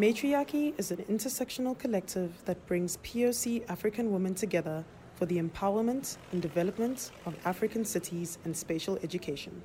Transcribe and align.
Matri-Archi 0.00 0.72
is 0.78 0.90
an 0.92 1.04
intersectional 1.10 1.78
collective 1.78 2.32
that 2.46 2.66
brings 2.66 2.96
POC 3.04 3.68
African 3.68 4.10
women 4.10 4.34
together 4.34 4.82
for 5.14 5.26
the 5.26 5.36
empowerment 5.36 6.16
and 6.32 6.40
development 6.40 7.10
of 7.26 7.36
African 7.44 7.84
cities 7.84 8.38
and 8.46 8.56
spatial 8.56 8.98
education. 9.02 9.62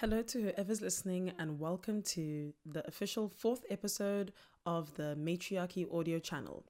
Hello 0.00 0.22
to 0.22 0.40
whoever's 0.40 0.80
listening, 0.80 1.30
and 1.38 1.60
welcome 1.60 2.00
to 2.00 2.54
the 2.64 2.82
official 2.88 3.28
fourth 3.28 3.66
episode 3.68 4.32
of 4.64 4.94
the 4.94 5.14
Matri-Archi 5.16 5.86
audio 5.92 6.18
channel. 6.18 6.64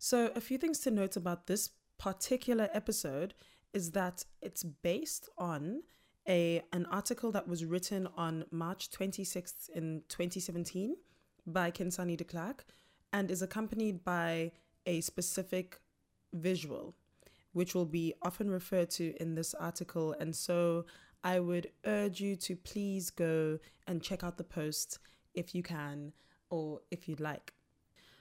So, 0.00 0.32
a 0.34 0.40
few 0.40 0.58
things 0.58 0.80
to 0.80 0.90
note 0.90 1.14
about 1.14 1.46
this 1.46 1.70
particular 1.96 2.68
episode 2.72 3.34
is 3.72 3.92
that 3.92 4.24
it's 4.42 4.64
based 4.64 5.28
on 5.38 5.82
a 6.28 6.60
an 6.72 6.86
article 6.86 7.30
that 7.30 7.46
was 7.46 7.64
written 7.64 8.08
on 8.16 8.44
March 8.50 8.90
26th 8.90 9.70
in 9.70 10.02
2017 10.08 10.96
by 11.46 11.70
Khensani 11.70 12.16
de 12.16 12.24
Klerk 12.24 12.64
and 13.12 13.30
is 13.30 13.42
accompanied 13.42 14.02
by 14.02 14.50
a 14.86 15.02
specific 15.02 15.78
visual, 16.32 16.96
which 17.52 17.76
will 17.76 17.86
be 17.86 18.12
often 18.22 18.50
referred 18.50 18.90
to 18.90 19.14
in 19.20 19.36
this 19.36 19.54
article. 19.54 20.16
And 20.18 20.34
so 20.34 20.84
I 21.22 21.40
would 21.40 21.70
urge 21.84 22.20
you 22.20 22.36
to 22.36 22.56
please 22.56 23.10
go 23.10 23.58
and 23.86 24.02
check 24.02 24.24
out 24.24 24.38
the 24.38 24.44
post 24.44 24.98
if 25.34 25.54
you 25.54 25.62
can 25.62 26.12
or 26.48 26.80
if 26.90 27.08
you'd 27.08 27.20
like. 27.20 27.52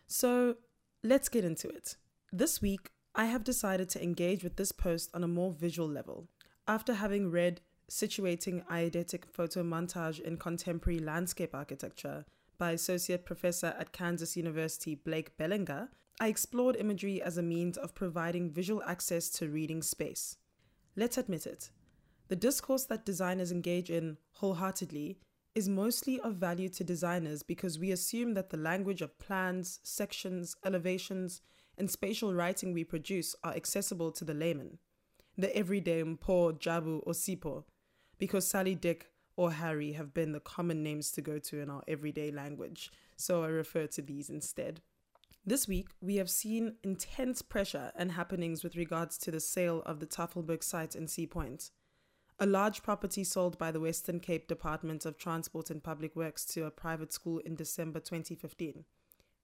So 0.08 0.56
let's 1.04 1.30
get 1.30 1.46
into 1.46 1.70
it. 1.70 1.96
This 2.32 2.62
week, 2.62 2.92
I 3.16 3.26
have 3.26 3.44
decided 3.44 3.90
to 3.90 4.04
engage 4.04 4.44
with 4.44 4.56
this 4.56 4.72
post 4.72 5.10
on 5.14 5.24
a 5.24 5.28
more 5.28 5.52
visual 5.52 5.88
level. 5.88 6.28
After 6.68 6.94
having 6.94 7.32
read 7.32 7.62
Situating 7.90 8.64
Eidetic 8.68 9.26
Photo 9.26 9.64
Montage 9.64 10.20
in 10.20 10.38
Contemporary 10.38 11.00
Landscape 11.00 11.56
Architecture 11.56 12.26
by 12.58 12.72
Associate 12.72 13.26
Professor 13.26 13.74
at 13.80 13.92
Kansas 13.94 14.38
University 14.38 14.94
Blake 14.94 15.36
Belanger, 15.38 15.90
I 16.20 16.28
explored 16.28 16.76
imagery 16.76 17.22
as 17.22 17.38
a 17.38 17.42
means 17.42 17.78
of 17.78 17.96
providing 17.96 18.52
visual 18.52 18.84
access 18.84 19.30
to 19.32 19.50
reading 19.50 19.82
space. 19.82 20.36
Let's 20.96 21.18
admit 21.18 21.48
it, 21.48 21.72
the 22.30 22.36
discourse 22.36 22.86
that 22.86 23.06
designers 23.06 23.52
engage 23.52 23.90
in 23.90 24.18
wholeheartedly 24.34 25.20
is 25.56 25.68
mostly 25.68 26.20
of 26.20 26.36
value 26.36 26.70
to 26.70 26.84
designers 26.84 27.42
because 27.42 27.80
we 27.80 27.92
assume 27.92 28.36
that 28.36 28.52
the 28.52 28.58
language 28.58 29.02
of 29.02 29.18
plans, 29.18 29.80
sections, 29.84 30.56
elevations, 30.64 31.42
and 31.78 31.90
spatial 31.90 32.34
writing 32.34 32.72
we 32.72 32.84
produce 32.84 33.36
are 33.44 33.56
accessible 33.56 34.12
to 34.12 34.24
the 34.24 34.34
layman, 34.34 34.78
the 35.38 35.56
everyday 35.58 36.04
Mpho, 36.04 36.60
Jabu, 36.60 37.02
or 37.04 37.14
Sipho, 37.14 37.64
because 38.20 38.48
Sally, 38.48 38.76
Dick, 38.76 39.08
or 39.36 39.54
Harry 39.54 39.94
have 39.94 40.14
been 40.14 40.34
the 40.34 40.40
common 40.40 40.84
names 40.84 41.12
to 41.12 41.22
go 41.22 41.40
to 41.40 41.60
in 41.62 41.70
our 41.70 41.82
everyday 41.88 42.30
language, 42.30 42.92
so 43.16 43.44
I 43.44 43.48
refer 43.48 43.88
to 43.88 44.02
these 44.04 44.30
instead. 44.30 44.82
This 45.46 45.68
week, 45.68 45.88
we 46.00 46.18
have 46.18 46.30
seen 46.30 46.76
intense 46.84 47.42
pressure 47.42 47.92
and 47.96 48.12
happenings 48.12 48.64
with 48.64 48.76
regards 48.76 49.18
to 49.20 49.32
the 49.32 49.40
sale 49.40 49.82
of 49.86 50.00
the 50.00 50.06
Tafelberg 50.06 50.64
site 50.64 50.96
in 50.96 51.08
Sea 51.08 51.26
Point 51.26 51.72
a 52.40 52.46
large 52.46 52.84
property 52.84 53.24
sold 53.24 53.58
by 53.58 53.70
the 53.70 53.82
Western 53.82 54.20
Cape 54.20 54.48
Department 54.48 55.06
of 55.06 55.18
Transport 55.18 55.70
and 55.70 55.84
Public 55.84 56.16
Works 56.16 56.46
to 56.46 56.66
a 56.66 56.72
private 56.72 57.12
school 57.12 57.40
in 57.40 57.56
December 57.56 58.00
2015, 58.00 58.86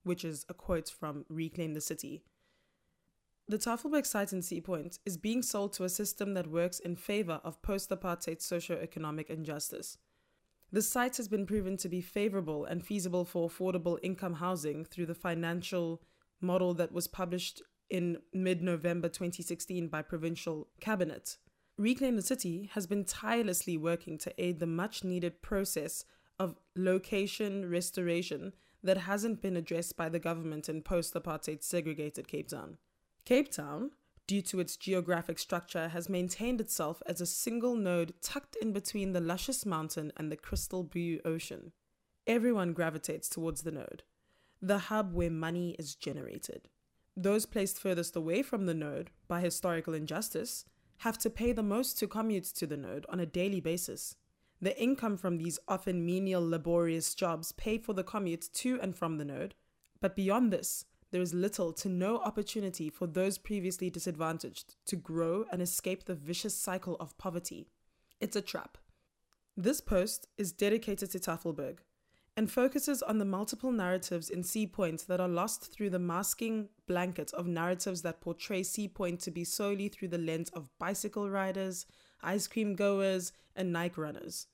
which 0.04 0.24
is 0.24 0.46
a 0.48 0.54
quote 0.54 0.90
from 0.90 1.26
Reclaim 1.28 1.74
the 1.74 1.82
City. 1.82 2.24
The 3.50 3.58
Tafelberg 3.58 4.06
site 4.06 4.32
in 4.32 4.42
Sea 4.42 4.62
Point 4.62 5.00
is 5.06 5.18
being 5.18 5.42
sold 5.42 5.74
to 5.74 5.84
a 5.84 5.90
system 5.90 6.34
that 6.36 6.48
works 6.50 6.80
in 6.80 6.96
favor 6.96 7.42
of 7.44 7.62
post 7.62 7.90
apartheid 7.90 8.42
socio-economic 8.42 9.30
injustice. 9.30 9.98
The 10.72 10.82
site 10.82 11.18
has 11.18 11.28
been 11.28 11.46
proven 11.46 11.78
to 11.78 11.90
be 11.90 12.02
favorable 12.02 12.66
and 12.66 12.84
feasible 12.84 13.26
for 13.26 13.48
affordable 13.50 14.00
income 14.02 14.36
housing 14.36 14.86
through 14.86 15.06
the 15.08 15.14
financial 15.14 16.02
model 16.42 16.74
that 16.76 16.92
was 16.92 17.08
published 17.08 17.62
in 17.90 18.18
mid 18.34 18.64
November 18.64 19.10
2016 19.10 19.90
by 19.90 20.02
Provincial 20.02 20.68
Cabinet. 20.80 21.38
Reclaim 21.78 22.16
the 22.16 22.22
City 22.22 22.70
has 22.74 22.88
been 22.88 23.04
tirelessly 23.04 23.76
working 23.76 24.18
to 24.20 24.34
aid 24.42 24.60
the 24.60 24.68
much 24.68 25.04
needed 25.04 25.42
process 25.42 26.06
of 26.40 26.56
location 26.76 27.70
restoration 27.70 28.54
that 28.82 29.00
hasn't 29.00 29.42
been 29.42 29.58
addressed 29.58 29.98
by 29.98 30.08
the 30.08 30.20
government 30.20 30.70
in 30.70 30.82
post 30.82 31.14
apartheid 31.14 31.64
segregated 31.64 32.30
Cape 32.30 32.48
Town. 32.48 32.78
Cape 33.26 33.52
Town, 33.52 33.92
due 34.26 34.42
to 34.44 34.62
its 34.62 34.78
geographic 34.78 35.38
structure, 35.38 35.90
has 35.90 36.08
maintained 36.08 36.62
itself 36.62 37.04
as 37.06 37.20
a 37.20 37.26
single 37.26 37.76
node 37.76 38.14
tucked 38.22 38.56
in 38.62 38.72
between 38.72 39.12
the 39.12 39.20
luscious 39.20 39.66
mountain 39.66 40.14
and 40.16 40.32
the 40.32 40.38
crystal 40.38 40.84
blue 40.84 41.20
ocean. 41.26 41.74
Everyone 42.26 42.72
gravitates 42.72 43.28
towards 43.28 43.64
the 43.64 43.72
node, 43.72 44.04
the 44.62 44.78
hub 44.78 45.14
where 45.14 45.30
money 45.30 45.76
is 45.78 45.94
generated. 45.94 46.70
Those 47.18 47.46
placed 47.46 47.80
furthest 47.80 48.16
away 48.16 48.44
from 48.44 48.66
the 48.66 48.74
node 48.74 49.10
by 49.28 49.42
historical 49.42 49.94
injustice 49.94 50.66
have 51.00 51.18
to 51.20 51.30
pay 51.30 51.52
the 51.52 51.64
most 51.64 51.98
to 52.00 52.08
commute 52.08 52.46
to 52.46 52.68
the 52.68 52.78
node 52.78 53.06
on 53.10 53.20
a 53.20 53.26
daily 53.26 53.60
basis. 53.60 54.16
The 54.62 54.80
income 54.82 55.18
from 55.18 55.38
these 55.38 55.60
often 55.68 56.06
menial, 56.06 56.48
laborious 56.48 57.14
jobs 57.14 57.52
pay 57.52 57.78
for 57.78 57.94
the 57.94 58.04
commute 58.04 58.50
to 58.54 58.80
and 58.82 58.96
from 58.96 59.18
the 59.18 59.26
node, 59.26 59.56
but 60.02 60.16
beyond 60.16 60.52
this, 60.52 60.86
there 61.12 61.22
is 61.22 61.34
little 61.34 61.72
to 61.74 61.90
no 61.90 62.18
opportunity 62.20 62.90
for 62.90 63.08
those 63.08 63.38
previously 63.38 63.90
disadvantaged 63.90 64.76
to 64.86 64.96
grow 64.96 65.46
and 65.52 65.62
escape 65.62 66.06
the 66.06 66.16
vicious 66.16 66.56
cycle 66.56 66.96
of 67.00 67.18
poverty. 67.18 67.70
It's 68.20 68.36
a 68.36 68.42
trap. 68.42 68.78
This 69.56 69.80
post 69.80 70.28
is 70.38 70.52
dedicated 70.52 71.12
to 71.12 71.20
Tafelberg, 71.20 71.80
and 72.38 72.52
focuses 72.52 73.02
on 73.02 73.18
the 73.18 73.26
multiple 73.26 73.72
narratives 73.72 74.30
in 74.30 74.44
Sea 74.44 74.68
Point 74.68 75.08
that 75.08 75.22
are 75.22 75.28
lost 75.28 75.72
through 75.72 75.90
the 75.90 76.00
masking 76.00 76.68
blanket 76.88 77.34
of 77.34 77.48
narratives 77.48 78.02
that 78.02 78.20
portray 78.20 78.62
Sea 78.62 78.88
Point 78.88 79.22
to 79.22 79.32
be 79.32 79.44
solely 79.44 79.88
through 79.88 80.10
the 80.10 80.18
lens 80.18 80.50
of 80.50 80.70
bicycle 80.78 81.30
riders, 81.30 81.86
ice 82.22 82.48
cream 82.48 82.76
goers, 82.76 83.32
and 83.56 83.72
Nike 83.72 84.02
runners. 84.02 84.48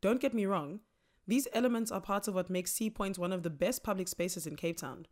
Don't 0.00 0.20
get 0.20 0.34
me 0.34 0.46
wrong, 0.46 0.80
these 1.26 1.46
elements 1.52 1.92
are 1.92 2.00
part 2.00 2.26
of 2.26 2.34
what 2.34 2.50
makes 2.50 2.72
Sea 2.72 2.90
Point 2.90 3.18
one 3.18 3.32
of 3.32 3.44
the 3.44 3.50
best 3.50 3.84
public 3.84 4.08
spaces 4.08 4.46
in 4.46 4.56
Cape 4.56 4.78
Town. 4.78 5.06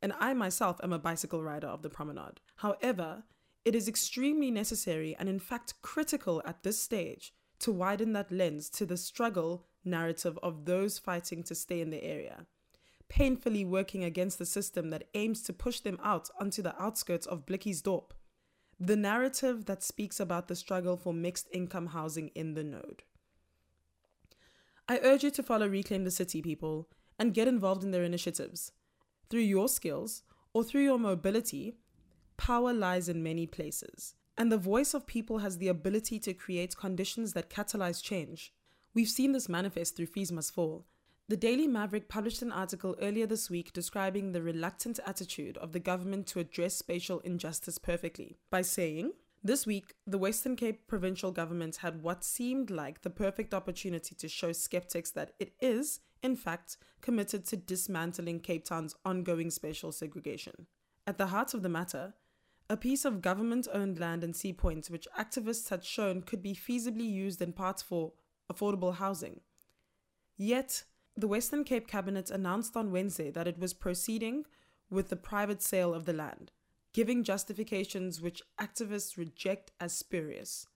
And 0.00 0.12
I 0.20 0.32
myself 0.34 0.80
am 0.84 0.92
a 0.92 0.98
bicycle 0.98 1.42
rider 1.42 1.66
of 1.66 1.82
the 1.82 1.90
promenade. 1.90 2.40
However, 2.56 3.24
it 3.64 3.74
is 3.74 3.88
extremely 3.88 4.52
necessary 4.52 5.16
and, 5.18 5.28
in 5.28 5.40
fact, 5.40 5.74
critical 5.82 6.40
at 6.46 6.62
this 6.62 6.78
stage 6.78 7.32
to 7.58 7.72
widen 7.72 8.12
that 8.12 8.30
lens 8.30 8.70
to 8.70 8.86
the 8.86 8.96
struggle 8.96 9.66
narrative 9.90 10.38
of 10.42 10.64
those 10.64 10.98
fighting 10.98 11.42
to 11.44 11.54
stay 11.54 11.80
in 11.80 11.90
the 11.90 12.02
area, 12.02 12.46
painfully 13.08 13.64
working 13.64 14.04
against 14.04 14.38
the 14.38 14.46
system 14.46 14.90
that 14.90 15.08
aims 15.14 15.42
to 15.42 15.52
push 15.52 15.80
them 15.80 15.98
out 16.02 16.28
onto 16.40 16.62
the 16.62 16.80
outskirts 16.80 17.26
of 17.26 17.46
Blikkiesdorp. 17.46 18.10
The 18.80 18.96
narrative 18.96 19.64
that 19.64 19.82
speaks 19.82 20.20
about 20.20 20.46
the 20.46 20.54
struggle 20.54 20.96
for 20.96 21.12
mixed 21.12 21.48
income 21.52 21.88
housing 21.88 22.28
in 22.28 22.54
the 22.54 22.62
node. 22.62 23.02
I 24.88 25.00
urge 25.02 25.24
you 25.24 25.30
to 25.32 25.42
follow 25.42 25.66
Reclaim 25.66 26.04
the 26.04 26.10
City 26.10 26.40
people 26.40 26.88
and 27.18 27.34
get 27.34 27.48
involved 27.48 27.82
in 27.82 27.90
their 27.90 28.04
initiatives. 28.04 28.72
Through 29.28 29.40
your 29.40 29.68
skills 29.68 30.22
or 30.54 30.64
through 30.64 30.84
your 30.84 30.98
mobility, 30.98 31.76
power 32.36 32.72
lies 32.72 33.08
in 33.08 33.22
many 33.22 33.46
places, 33.46 34.14
and 34.38 34.50
the 34.50 34.56
voice 34.56 34.94
of 34.94 35.06
people 35.06 35.38
has 35.38 35.58
the 35.58 35.68
ability 35.68 36.18
to 36.20 36.32
create 36.32 36.76
conditions 36.76 37.32
that 37.32 37.50
catalyze 37.50 38.02
change. 38.02 38.52
We've 38.94 39.08
seen 39.08 39.32
this 39.32 39.48
manifest 39.48 39.96
through 39.96 40.06
Fees 40.06 40.32
Must 40.32 40.52
Fall. 40.52 40.86
The 41.28 41.36
Daily 41.36 41.66
Maverick 41.66 42.08
published 42.08 42.40
an 42.40 42.52
article 42.52 42.96
earlier 43.02 43.26
this 43.26 43.50
week 43.50 43.72
describing 43.72 44.32
the 44.32 44.42
reluctant 44.42 44.98
attitude 45.06 45.58
of 45.58 45.72
the 45.72 45.78
government 45.78 46.26
to 46.28 46.40
address 46.40 46.74
spatial 46.74 47.20
injustice 47.20 47.76
perfectly 47.76 48.38
by 48.50 48.62
saying, 48.62 49.12
this 49.44 49.66
week, 49.66 49.94
the 50.06 50.18
Western 50.18 50.56
Cape 50.56 50.88
provincial 50.88 51.30
government 51.30 51.76
had 51.76 52.02
what 52.02 52.24
seemed 52.24 52.70
like 52.70 53.02
the 53.02 53.10
perfect 53.10 53.54
opportunity 53.54 54.14
to 54.16 54.28
show 54.28 54.52
skeptics 54.52 55.10
that 55.12 55.32
it 55.38 55.52
is, 55.60 56.00
in 56.22 56.34
fact, 56.34 56.76
committed 57.02 57.44
to 57.46 57.56
dismantling 57.56 58.40
Cape 58.40 58.64
Town's 58.64 58.96
ongoing 59.04 59.50
spatial 59.50 59.92
segregation. 59.92 60.66
At 61.06 61.18
the 61.18 61.26
heart 61.26 61.54
of 61.54 61.62
the 61.62 61.68
matter, 61.68 62.14
a 62.68 62.76
piece 62.76 63.04
of 63.04 63.22
government 63.22 63.68
owned 63.72 64.00
land 64.00 64.24
in 64.24 64.34
Sea 64.34 64.52
Point, 64.52 64.88
which 64.88 65.06
activists 65.16 65.68
had 65.68 65.84
shown 65.84 66.22
could 66.22 66.42
be 66.42 66.54
feasibly 66.54 67.08
used 67.08 67.40
in 67.40 67.52
parts 67.52 67.82
for 67.82 68.12
affordable 68.52 68.96
housing. 68.96 69.40
Yet, 70.36 70.84
the 71.16 71.28
Western 71.28 71.64
Cape 71.64 71.88
Cabinet 71.88 72.30
announced 72.30 72.76
on 72.76 72.92
Wednesday 72.92 73.30
that 73.30 73.48
it 73.48 73.58
was 73.58 73.74
proceeding 73.74 74.44
with 74.90 75.08
the 75.08 75.16
private 75.16 75.62
sale 75.62 75.92
of 75.92 76.04
the 76.04 76.12
land, 76.12 76.52
giving 76.92 77.24
justifications 77.24 78.20
which 78.20 78.42
activists 78.60 79.16
reject 79.16 79.72
as 79.80 79.92
spurious. 79.92 80.66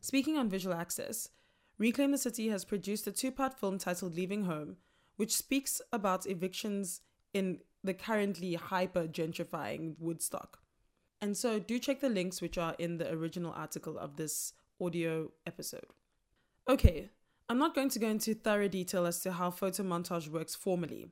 Speaking 0.00 0.36
on 0.36 0.48
visual 0.48 0.76
access, 0.76 1.30
Reclaim 1.78 2.10
the 2.10 2.18
City 2.18 2.48
has 2.48 2.64
produced 2.64 3.06
a 3.06 3.12
two 3.12 3.30
part 3.30 3.58
film 3.58 3.78
titled 3.78 4.14
Leaving 4.14 4.44
Home, 4.44 4.76
which 5.16 5.36
speaks 5.36 5.80
about 5.92 6.26
evictions 6.26 7.00
in 7.32 7.60
the 7.82 7.94
currently 7.94 8.54
hyper 8.54 9.06
gentrifying 9.06 9.94
Woodstock. 9.98 10.60
And 11.20 11.36
so 11.36 11.58
do 11.58 11.78
check 11.78 12.00
the 12.00 12.08
links 12.08 12.40
which 12.40 12.58
are 12.58 12.74
in 12.78 12.98
the 12.98 13.10
original 13.12 13.52
article 13.52 13.98
of 13.98 14.16
this 14.16 14.52
audio 14.80 15.30
episode. 15.46 15.86
Okay, 16.68 17.08
I'm 17.48 17.56
not 17.56 17.74
going 17.74 17.88
to 17.88 17.98
go 17.98 18.08
into 18.08 18.34
thorough 18.34 18.68
detail 18.68 19.06
as 19.06 19.20
to 19.20 19.32
how 19.32 19.50
photo 19.50 19.82
montage 19.82 20.28
works 20.28 20.54
formally. 20.54 21.08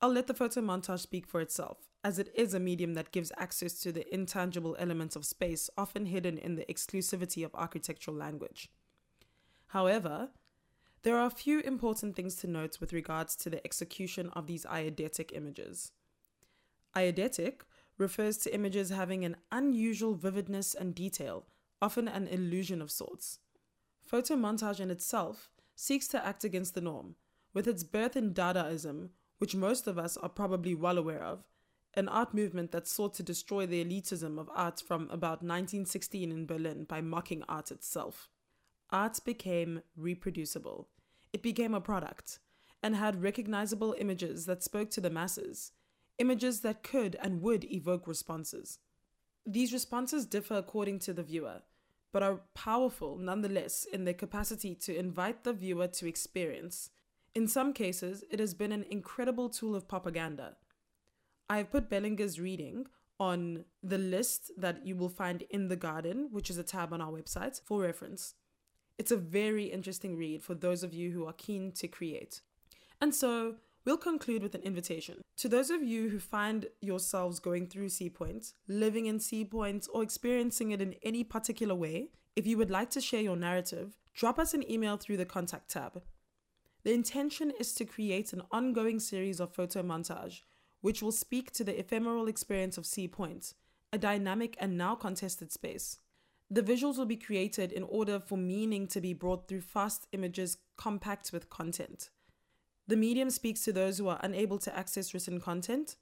I'll 0.00 0.12
let 0.12 0.26
the 0.26 0.34
photo 0.34 0.60
montage 0.60 0.98
speak 0.98 1.24
for 1.24 1.40
itself, 1.40 1.88
as 2.02 2.18
it 2.18 2.32
is 2.34 2.52
a 2.52 2.58
medium 2.58 2.94
that 2.94 3.12
gives 3.12 3.30
access 3.36 3.74
to 3.82 3.92
the 3.92 4.12
intangible 4.12 4.74
elements 4.76 5.14
of 5.14 5.24
space 5.24 5.70
often 5.78 6.06
hidden 6.06 6.36
in 6.36 6.56
the 6.56 6.64
exclusivity 6.64 7.44
of 7.44 7.54
architectural 7.54 8.16
language. 8.16 8.72
However, 9.68 10.30
there 11.02 11.16
are 11.16 11.26
a 11.26 11.30
few 11.30 11.60
important 11.60 12.16
things 12.16 12.34
to 12.36 12.48
note 12.48 12.80
with 12.80 12.92
regards 12.92 13.36
to 13.36 13.50
the 13.50 13.64
execution 13.64 14.30
of 14.30 14.48
these 14.48 14.64
eidetic 14.64 15.30
images. 15.32 15.92
Eidetic 16.96 17.60
refers 17.98 18.36
to 18.38 18.52
images 18.52 18.90
having 18.90 19.24
an 19.24 19.36
unusual 19.52 20.16
vividness 20.16 20.74
and 20.74 20.92
detail, 20.92 21.46
often 21.80 22.08
an 22.08 22.26
illusion 22.26 22.82
of 22.82 22.90
sorts. 22.90 23.38
Photo 24.08 24.36
montage 24.36 24.80
in 24.80 24.90
itself 24.90 25.50
seeks 25.76 26.08
to 26.08 26.26
act 26.26 26.42
against 26.42 26.74
the 26.74 26.80
norm, 26.80 27.14
with 27.52 27.68
its 27.68 27.84
birth 27.84 28.16
in 28.16 28.32
Dadaism, 28.32 29.10
which 29.36 29.54
most 29.54 29.86
of 29.86 29.98
us 29.98 30.16
are 30.16 30.30
probably 30.30 30.74
well 30.74 30.96
aware 30.96 31.22
of, 31.22 31.44
an 31.92 32.08
art 32.08 32.32
movement 32.32 32.72
that 32.72 32.88
sought 32.88 33.12
to 33.14 33.22
destroy 33.22 33.66
the 33.66 33.84
elitism 33.84 34.38
of 34.38 34.48
art 34.54 34.80
from 34.80 35.02
about 35.10 35.42
1916 35.42 36.32
in 36.32 36.46
Berlin 36.46 36.84
by 36.84 37.02
mocking 37.02 37.42
art 37.50 37.70
itself. 37.70 38.30
Art 38.88 39.18
became 39.26 39.82
reproducible. 39.94 40.88
It 41.34 41.42
became 41.42 41.74
a 41.74 41.80
product 41.82 42.38
and 42.82 42.96
had 42.96 43.22
recognizable 43.22 43.94
images 43.98 44.46
that 44.46 44.62
spoke 44.62 44.90
to 44.92 45.02
the 45.02 45.10
masses, 45.10 45.72
images 46.16 46.60
that 46.60 46.82
could 46.82 47.14
and 47.20 47.42
would 47.42 47.70
evoke 47.70 48.08
responses. 48.08 48.78
These 49.44 49.74
responses 49.74 50.24
differ 50.24 50.54
according 50.54 51.00
to 51.00 51.12
the 51.12 51.22
viewer, 51.22 51.60
but 52.12 52.22
are 52.22 52.40
powerful 52.54 53.16
nonetheless 53.18 53.86
in 53.92 54.04
their 54.04 54.14
capacity 54.14 54.74
to 54.74 54.96
invite 54.96 55.44
the 55.44 55.52
viewer 55.52 55.88
to 55.88 56.06
experience. 56.06 56.90
In 57.34 57.46
some 57.46 57.72
cases, 57.72 58.24
it 58.30 58.40
has 58.40 58.54
been 58.54 58.72
an 58.72 58.86
incredible 58.90 59.48
tool 59.48 59.74
of 59.74 59.88
propaganda. 59.88 60.56
I 61.48 61.58
have 61.58 61.70
put 61.70 61.90
Belanger's 61.90 62.40
reading 62.40 62.86
on 63.20 63.64
the 63.82 63.98
list 63.98 64.50
that 64.56 64.86
you 64.86 64.96
will 64.96 65.08
find 65.08 65.42
in 65.50 65.68
The 65.68 65.76
Garden, 65.76 66.28
which 66.30 66.50
is 66.50 66.58
a 66.58 66.62
tab 66.62 66.92
on 66.92 67.00
our 67.00 67.12
website, 67.12 67.60
for 67.64 67.80
reference. 67.80 68.34
It's 68.96 69.10
a 69.10 69.16
very 69.16 69.64
interesting 69.64 70.16
read 70.16 70.42
for 70.42 70.54
those 70.54 70.82
of 70.82 70.92
you 70.92 71.10
who 71.10 71.26
are 71.26 71.32
keen 71.32 71.72
to 71.72 71.88
create. 71.88 72.40
And 73.00 73.14
so, 73.14 73.56
we'll 73.84 73.96
conclude 73.96 74.42
with 74.42 74.54
an 74.54 74.62
invitation. 74.62 75.22
To 75.38 75.48
those 75.48 75.70
of 75.70 75.82
you 75.82 76.08
who 76.08 76.18
find 76.18 76.66
yourselves 76.80 77.38
going 77.38 77.66
through 77.66 77.90
Sea 77.90 78.10
Point, 78.10 78.52
living 78.66 79.06
in 79.06 79.20
Sea 79.20 79.44
Point, 79.44 79.86
or 79.92 80.02
experiencing 80.02 80.72
it 80.72 80.80
in 80.80 80.94
any 81.02 81.24
particular 81.24 81.74
way, 81.74 82.10
if 82.36 82.46
you 82.46 82.56
would 82.58 82.70
like 82.70 82.90
to 82.90 83.00
share 83.00 83.20
your 83.20 83.36
narrative, 83.36 83.96
drop 84.14 84.38
us 84.38 84.54
an 84.54 84.68
email 84.70 84.96
through 84.96 85.16
the 85.16 85.24
contact 85.24 85.70
tab. 85.70 86.02
The 86.84 86.92
intention 86.92 87.52
is 87.58 87.74
to 87.74 87.84
create 87.84 88.32
an 88.32 88.42
ongoing 88.50 89.00
series 89.00 89.40
of 89.40 89.54
photo 89.54 89.82
montage, 89.82 90.42
which 90.80 91.02
will 91.02 91.12
speak 91.12 91.52
to 91.52 91.64
the 91.64 91.78
ephemeral 91.78 92.28
experience 92.28 92.78
of 92.78 92.86
Sea 92.86 93.08
Point, 93.08 93.54
a 93.92 93.98
dynamic 93.98 94.56
and 94.60 94.78
now 94.78 94.94
contested 94.94 95.52
space. 95.52 95.98
The 96.50 96.62
visuals 96.62 96.96
will 96.96 97.06
be 97.06 97.16
created 97.16 97.72
in 97.72 97.82
order 97.82 98.18
for 98.18 98.38
meaning 98.38 98.86
to 98.88 99.00
be 99.00 99.12
brought 99.12 99.48
through 99.48 99.60
fast 99.60 100.06
images 100.12 100.58
compact 100.76 101.30
with 101.32 101.50
content. 101.50 102.10
The 102.88 102.96
medium 102.96 103.28
speaks 103.28 103.62
to 103.64 103.72
those 103.72 103.98
who 103.98 104.08
are 104.08 104.18
unable 104.22 104.58
to 104.60 104.74
access 104.74 105.12
written 105.12 105.40
content, 105.40 105.96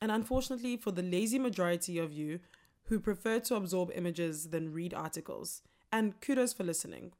and 0.00 0.10
unfortunately, 0.10 0.78
for 0.78 0.90
the 0.90 1.02
lazy 1.02 1.38
majority 1.38 1.98
of 1.98 2.14
you 2.14 2.40
who 2.84 2.98
prefer 2.98 3.40
to 3.40 3.56
absorb 3.56 3.92
images 3.94 4.48
than 4.48 4.72
read 4.72 4.94
articles. 4.94 5.60
And 5.92 6.18
kudos 6.22 6.54
for 6.54 6.64
listening. 6.64 7.12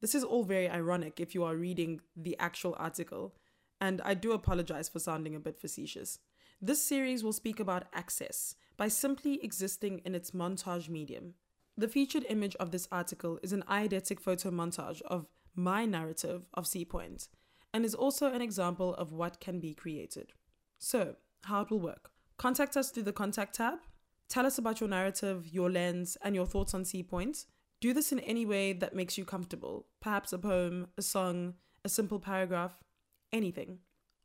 This 0.00 0.16
is 0.16 0.24
all 0.24 0.42
very 0.42 0.68
ironic 0.68 1.20
if 1.20 1.32
you 1.32 1.44
are 1.44 1.54
reading 1.54 2.00
the 2.16 2.36
actual 2.40 2.74
article, 2.76 3.34
and 3.80 4.00
I 4.04 4.14
do 4.14 4.32
apologize 4.32 4.88
for 4.88 4.98
sounding 4.98 5.36
a 5.36 5.40
bit 5.40 5.60
facetious. 5.60 6.18
This 6.60 6.82
series 6.82 7.22
will 7.22 7.32
speak 7.32 7.60
about 7.60 7.86
access 7.94 8.56
by 8.76 8.88
simply 8.88 9.42
existing 9.44 10.00
in 10.04 10.14
its 10.16 10.32
montage 10.32 10.88
medium. 10.88 11.34
The 11.76 11.88
featured 11.88 12.26
image 12.28 12.56
of 12.56 12.72
this 12.72 12.88
article 12.90 13.38
is 13.44 13.52
an 13.52 13.62
eidetic 13.68 14.18
photo 14.18 14.50
montage 14.50 15.02
of 15.02 15.26
my 15.54 15.84
narrative 15.84 16.46
of 16.52 16.66
Sea 16.66 16.84
Point 16.84 17.28
and 17.72 17.84
is 17.84 17.94
also 17.94 18.32
an 18.32 18.42
example 18.42 18.94
of 18.94 19.12
what 19.12 19.40
can 19.40 19.60
be 19.60 19.74
created. 19.74 20.32
So, 20.78 21.16
how 21.44 21.62
it 21.62 21.70
will 21.70 21.80
work. 21.80 22.10
Contact 22.36 22.76
us 22.76 22.90
through 22.90 23.04
the 23.04 23.12
contact 23.12 23.56
tab. 23.56 23.78
Tell 24.28 24.46
us 24.46 24.58
about 24.58 24.80
your 24.80 24.88
narrative, 24.88 25.46
your 25.48 25.70
lens, 25.70 26.16
and 26.22 26.34
your 26.34 26.46
thoughts 26.46 26.74
on 26.74 26.84
Sea 26.84 27.02
Point. 27.02 27.46
Do 27.80 27.92
this 27.92 28.12
in 28.12 28.20
any 28.20 28.44
way 28.44 28.72
that 28.72 28.94
makes 28.94 29.16
you 29.16 29.24
comfortable, 29.24 29.86
perhaps 30.00 30.32
a 30.32 30.38
poem, 30.38 30.88
a 30.98 31.02
song, 31.02 31.54
a 31.84 31.88
simple 31.88 32.18
paragraph, 32.18 32.78
anything. 33.32 33.78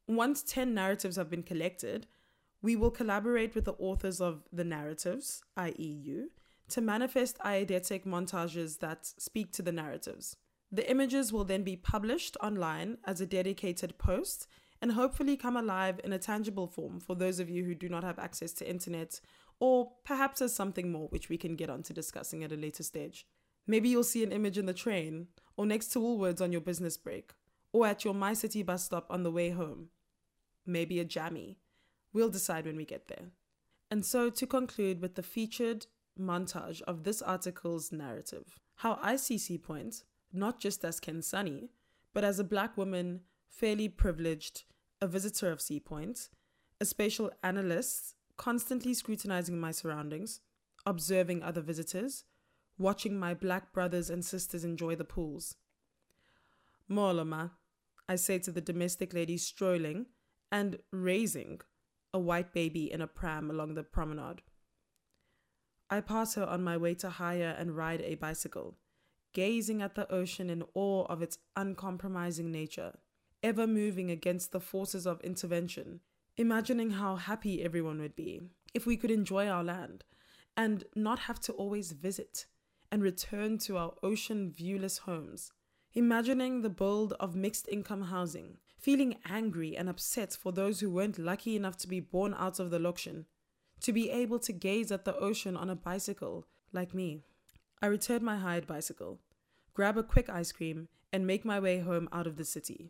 Once 0.07 0.43
10 0.43 0.73
narratives 0.73 1.15
have 1.15 1.29
been 1.29 1.43
collected, 1.43 2.07
we 2.61 2.75
will 2.75 2.91
collaborate 2.91 3.55
with 3.55 3.65
the 3.65 3.73
authors 3.73 4.19
of 4.19 4.43
the 4.51 4.63
narratives, 4.63 5.41
i.e., 5.57 5.99
you, 6.03 6.31
to 6.69 6.81
manifest 6.81 7.37
eidetic 7.39 8.05
montages 8.05 8.79
that 8.79 9.05
speak 9.05 9.51
to 9.53 9.61
the 9.61 9.71
narratives. 9.71 10.35
The 10.75 10.91
images 10.91 11.31
will 11.31 11.45
then 11.45 11.63
be 11.63 11.77
published 11.77 12.35
online 12.43 12.97
as 13.05 13.21
a 13.21 13.25
dedicated 13.25 13.97
post 13.97 14.45
and 14.81 14.91
hopefully 14.91 15.37
come 15.37 15.55
alive 15.55 16.01
in 16.03 16.11
a 16.11 16.19
tangible 16.19 16.67
form 16.67 16.99
for 16.99 17.15
those 17.15 17.39
of 17.39 17.49
you 17.49 17.63
who 17.63 17.73
do 17.73 17.87
not 17.87 18.03
have 18.03 18.19
access 18.19 18.51
to 18.55 18.69
internet 18.69 19.21
or 19.61 19.93
perhaps 20.03 20.41
as 20.41 20.53
something 20.53 20.91
more 20.91 21.07
which 21.07 21.29
we 21.29 21.37
can 21.37 21.55
get 21.55 21.69
onto 21.69 21.93
discussing 21.93 22.43
at 22.43 22.51
a 22.51 22.57
later 22.57 22.83
stage. 22.83 23.25
Maybe 23.65 23.87
you'll 23.87 24.03
see 24.03 24.21
an 24.21 24.33
image 24.33 24.57
in 24.57 24.65
the 24.65 24.73
train 24.73 25.27
or 25.55 25.65
next 25.65 25.93
to 25.93 25.99
Woolworths 25.99 26.41
on 26.41 26.51
your 26.51 26.59
business 26.59 26.97
break 26.97 27.31
or 27.71 27.87
at 27.87 28.03
your 28.03 28.13
MyCiTi 28.13 28.65
bus 28.65 28.83
stop 28.83 29.07
on 29.09 29.23
the 29.23 29.31
way 29.31 29.51
home. 29.51 29.91
Maybe 30.65 30.99
a 30.99 31.05
jammy. 31.05 31.57
We'll 32.11 32.27
decide 32.27 32.65
when 32.65 32.75
we 32.75 32.83
get 32.83 33.07
there. 33.07 33.27
And 33.89 34.05
so 34.05 34.29
to 34.29 34.45
conclude 34.45 35.01
with 35.01 35.15
the 35.15 35.23
featured 35.23 35.85
montage 36.19 36.81
of 36.81 37.05
this 37.05 37.21
article's 37.21 37.93
narrative. 37.93 38.59
How 38.75 38.99
I 39.01 39.15
see 39.15 39.37
Sea 39.37 39.57
Point, 39.57 40.03
not 40.35 40.59
just 40.59 40.83
as 40.83 40.99
Khensani, 40.99 41.69
but 42.13 42.23
as 42.23 42.39
a 42.39 42.43
black 42.43 42.77
woman, 42.77 43.21
fairly 43.49 43.89
privileged, 43.89 44.63
a 45.01 45.07
visitor 45.07 45.51
of 45.51 45.61
Sea 45.61 45.79
Point, 45.79 46.29
a 46.79 46.85
spatial 46.85 47.31
analyst, 47.43 48.15
constantly 48.37 48.93
scrutinizing 48.93 49.59
my 49.59 49.71
surroundings, 49.71 50.41
observing 50.85 51.41
other 51.41 51.61
visitors, 51.61 52.25
watching 52.77 53.17
my 53.17 53.33
black 53.33 53.73
brothers 53.73 54.09
and 54.09 54.23
sisters 54.23 54.63
enjoy 54.63 54.95
the 54.95 55.05
pools. 55.05 55.55
Moloma, 56.89 57.51
I 58.07 58.15
say 58.15 58.39
to 58.39 58.51
the 58.51 58.61
domestic 58.61 59.13
lady 59.13 59.37
strolling 59.37 60.07
and 60.51 60.77
raising 60.91 61.61
a 62.13 62.19
white 62.19 62.53
baby 62.53 62.91
in 62.91 63.01
a 63.01 63.07
pram 63.07 63.49
along 63.49 63.73
the 63.73 63.83
promenade. 63.83 64.41
I 65.89 66.01
pass 66.01 66.35
her 66.35 66.45
on 66.45 66.63
my 66.63 66.77
way 66.77 66.93
to 66.95 67.09
hire 67.09 67.55
and 67.57 67.75
ride 67.75 68.01
a 68.01 68.15
bicycle, 68.15 68.77
gazing 69.35 69.81
at 69.81 69.93
the 69.93 70.11
ocean 70.11 70.49
in 70.49 70.63
awe 70.73 71.05
of 71.05 71.21
its 71.21 71.37
uncompromising 71.55 72.49
nature, 72.49 72.93
ever 73.43 73.67
moving 73.67 74.09
against 74.09 74.51
the 74.51 74.59
forces 74.59 75.05
of 75.05 75.21
intervention, 75.21 75.99
imagining 76.37 76.91
how 76.91 77.17
happy 77.17 77.61
everyone 77.61 77.99
would 77.99 78.15
be 78.15 78.41
if 78.73 78.87
we 78.87 78.97
could 78.97 79.11
enjoy 79.11 79.47
our 79.47 79.63
land 79.63 80.05
and 80.55 80.85
not 80.95 81.19
have 81.19 81.39
to 81.39 81.51
always 81.53 81.91
visit 81.91 82.45
and 82.91 83.03
return 83.03 83.57
to 83.57 83.77
our 83.77 83.93
ocean 84.01 84.49
viewless 84.49 84.99
homes. 84.99 85.51
Imagining 85.93 86.61
the 86.61 86.69
build 86.69 87.13
of 87.19 87.35
mixed 87.35 87.67
income 87.67 88.03
housing, 88.03 88.57
feeling 88.79 89.17
angry 89.29 89.75
and 89.75 89.89
upset 89.89 90.33
for 90.33 90.53
those 90.53 90.79
who 90.79 90.89
weren't 90.89 91.19
lucky 91.19 91.55
enough 91.55 91.77
to 91.77 91.87
be 91.87 91.99
born 91.99 92.33
out 92.37 92.59
of 92.59 92.71
the 92.71 92.79
Lokshin 92.79 93.25
to 93.81 93.91
be 93.91 94.09
able 94.09 94.39
to 94.39 94.53
gaze 94.53 94.91
at 94.91 95.05
the 95.05 95.15
ocean 95.17 95.57
on 95.57 95.69
a 95.69 95.75
bicycle 95.75 96.47
like 96.71 96.93
me. 96.93 97.21
I 97.85 97.87
return 97.87 98.25
my 98.25 98.37
hired 98.37 98.65
bicycle, 98.65 99.19
grab 99.75 99.95
a 99.95 100.01
quick 100.01 100.27
ice 100.27 100.51
cream, 100.51 100.87
and 101.13 101.27
make 101.27 101.45
my 101.45 101.59
way 101.59 101.81
home 101.81 102.09
out 102.11 102.25
of 102.25 102.35
the 102.35 102.43
city. 102.43 102.89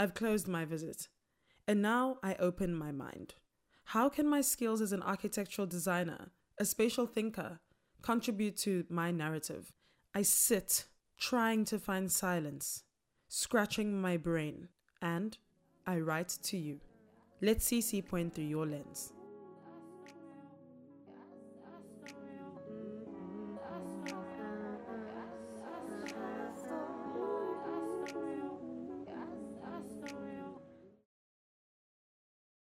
I've 0.00 0.14
closed 0.14 0.48
my 0.48 0.64
visit, 0.64 1.06
and 1.68 1.80
now 1.80 2.18
I 2.20 2.34
open 2.40 2.74
my 2.74 2.90
mind. 2.90 3.34
How 3.84 4.08
can 4.08 4.26
my 4.28 4.40
skills 4.40 4.80
as 4.80 4.90
an 4.90 5.04
architectural 5.04 5.68
designer, 5.68 6.32
a 6.58 6.64
spatial 6.64 7.06
thinker, 7.06 7.60
contribute 8.02 8.56
to 8.56 8.84
my 8.88 9.12
narrative? 9.12 9.72
I 10.12 10.22
sit, 10.22 10.86
trying 11.16 11.64
to 11.66 11.78
find 11.78 12.10
silence, 12.10 12.82
scratching 13.28 14.00
my 14.00 14.16
brain, 14.16 14.70
and 15.00 15.38
I 15.86 16.00
write 16.00 16.36
to 16.42 16.56
you. 16.56 16.80
Let's 17.40 17.64
see 17.64 17.80
Sea 17.80 18.02
Point 18.02 18.34
through 18.34 18.46
your 18.46 18.66
lens. 18.66 19.12